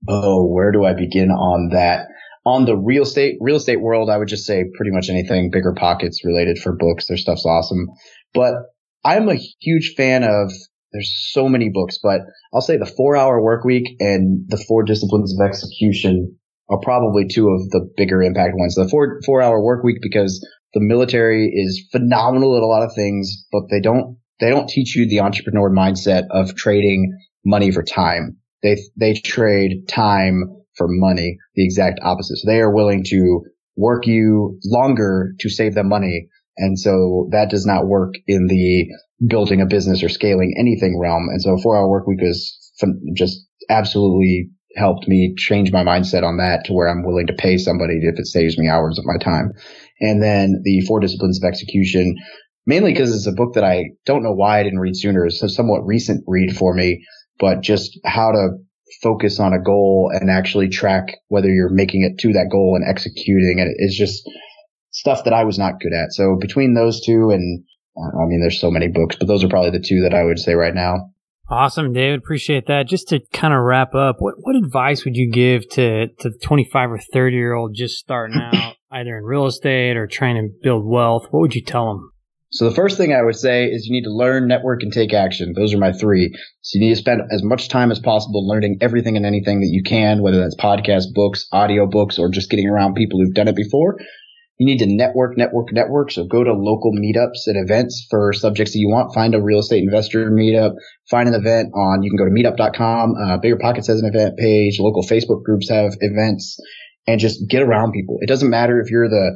[0.09, 2.09] Oh, where do I begin on that?
[2.47, 5.75] On the real estate real estate world, I would just say pretty much anything bigger
[5.77, 7.07] pockets related for books.
[7.07, 7.89] Their stuff's awesome.
[8.33, 8.55] But
[9.05, 10.51] I'm a huge fan of
[10.93, 12.21] there's so many books, but
[12.55, 16.39] I'll say the four hour work week and the four disciplines of execution
[16.71, 18.75] are probably two of the bigger impact ones.
[18.75, 20.41] The four four hour work week because
[20.73, 24.95] the military is phenomenal at a lot of things, but they don't they don't teach
[24.95, 28.37] you the entrepreneur mindset of trading money for time.
[28.63, 30.45] They they trade time
[30.77, 32.37] for money, the exact opposite.
[32.39, 33.41] So they are willing to
[33.77, 36.29] work you longer to save them money.
[36.57, 38.87] And so that does not work in the
[39.27, 41.29] building a business or scaling anything realm.
[41.31, 42.73] And so four hour work week is
[43.17, 47.57] just absolutely helped me change my mindset on that to where I'm willing to pay
[47.57, 49.53] somebody if it saves me hours of my time.
[50.01, 52.17] And then the four disciplines of execution,
[52.67, 55.27] mainly because it's a book that I don't know why I didn't read sooner.
[55.27, 57.05] It's a somewhat recent read for me,
[57.39, 58.59] but just how to
[59.03, 62.89] focus on a goal and actually track whether you're making it to that goal and
[62.89, 64.29] executing it is just
[64.91, 66.13] stuff that I was not good at.
[66.13, 67.65] So between those two and
[67.97, 70.25] uh, I mean, there's so many books, but those are probably the two that I
[70.25, 71.11] would say right now.
[71.49, 72.19] Awesome, David.
[72.19, 72.89] Appreciate that.
[72.89, 76.93] Just to kind of wrap up, what, what advice would you give to, to 25
[76.93, 80.85] or 30 year old just starting out, either in real estate or trying to build
[80.87, 81.27] wealth?
[81.31, 82.11] What would you tell them?
[82.55, 85.13] So the first thing I would say is you need to learn, network, and take
[85.13, 85.55] action.
[85.57, 86.33] Those are my three.
[86.61, 89.71] So you need to spend as much time as possible learning everything and anything that
[89.73, 93.49] you can, whether that's podcasts, books, audio books, or just getting around people who've done
[93.49, 93.97] it before.
[94.59, 96.13] You need to network, network, network.
[96.13, 99.13] So go to local meetups and events for subjects that you want.
[99.15, 100.75] Find a real estate investor meetup.
[101.11, 103.15] Find an event on, you can go to meetup.com.
[103.21, 104.79] Uh, Bigger Pockets has an event page.
[104.79, 106.57] Local Facebook groups have events
[107.09, 108.19] and just get around people.
[108.21, 109.33] It doesn't matter if you're the,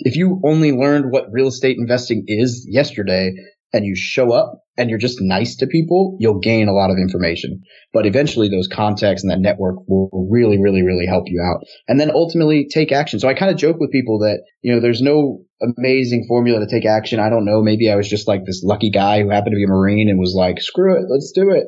[0.00, 3.32] if you only learned what real estate investing is yesterday,
[3.72, 6.96] and you show up and you're just nice to people, you'll gain a lot of
[6.96, 7.62] information.
[7.92, 11.62] But eventually those contacts and that network will really, really, really help you out.
[11.86, 13.20] And then ultimately take action.
[13.20, 15.42] So I kind of joke with people that, you know, there's no
[15.76, 17.20] amazing formula to take action.
[17.20, 17.62] I don't know.
[17.62, 20.18] Maybe I was just like this lucky guy who happened to be a Marine and
[20.18, 21.66] was like, screw it, let's do it.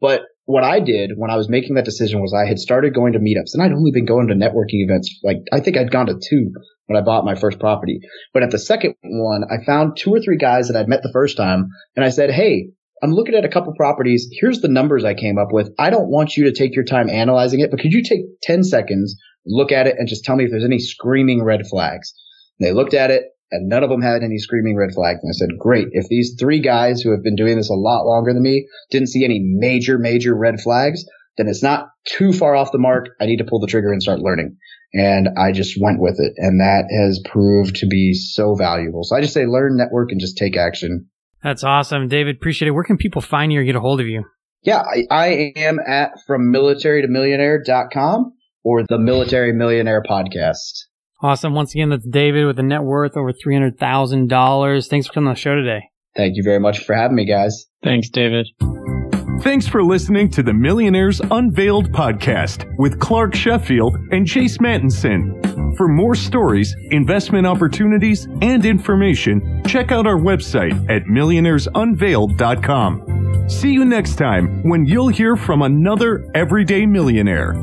[0.00, 3.12] But what I did when I was making that decision was I had started going
[3.12, 5.18] to meetups and I'd only been going to networking events.
[5.22, 6.52] Like I think I'd gone to two
[6.86, 8.00] when I bought my first property.
[8.34, 11.12] But at the second one, I found two or three guys that I'd met the
[11.12, 12.70] first time and I said, Hey,
[13.02, 14.28] I'm looking at a couple properties.
[14.40, 15.70] Here's the numbers I came up with.
[15.78, 18.64] I don't want you to take your time analyzing it, but could you take 10
[18.64, 22.12] seconds, look at it and just tell me if there's any screaming red flags?
[22.58, 25.20] And they looked at it and none of them had any screaming red flags.
[25.22, 25.88] And I said, great.
[25.92, 29.08] If these three guys who have been doing this a lot longer than me didn't
[29.08, 31.04] see any major, major red flags,
[31.36, 33.06] then it's not too far off the mark.
[33.20, 34.56] I need to pull the trigger and start learning.
[34.92, 36.32] And I just went with it.
[36.36, 39.04] And that has proved to be so valuable.
[39.04, 41.08] So I just say learn, network, and just take action.
[41.42, 42.08] That's awesome.
[42.08, 42.72] David, appreciate it.
[42.72, 44.24] Where can people find you or get a hold of you?
[44.62, 45.26] Yeah, I, I
[45.56, 48.32] am at from military to millionaire.com
[48.62, 50.84] or the military millionaire podcast.
[51.22, 51.54] Awesome.
[51.54, 54.88] Once again, that's David with a net worth over $300,000.
[54.88, 55.82] Thanks for coming on the show today.
[56.16, 57.66] Thank you very much for having me, guys.
[57.82, 58.48] Thanks, David.
[59.42, 65.38] Thanks for listening to the Millionaires Unveiled podcast with Clark Sheffield and Chase Mattinson.
[65.76, 73.48] For more stories, investment opportunities, and information, check out our website at millionairesunveiled.com.
[73.48, 77.54] See you next time when you'll hear from another everyday millionaire.